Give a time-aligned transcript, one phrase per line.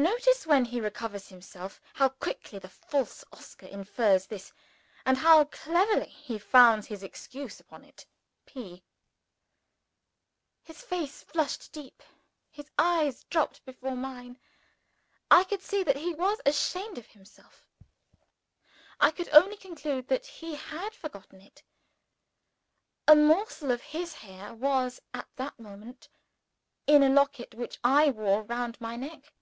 [0.00, 4.52] Notice, when he recovers himself, how quickly the false Oscar infers this,
[5.04, 8.06] and how cleverly he founds his excuse upon it.
[8.46, 8.84] P.]
[10.62, 12.04] His face flushed deep;
[12.48, 14.38] his eyes dropped before mine.
[15.32, 17.66] I could see that he was ashamed of himself
[19.00, 21.64] I could only conclude that he had forgotten it!
[23.08, 26.08] A morsel of his hair was, at that moment,
[26.86, 29.32] in a locket which I wore round my neck.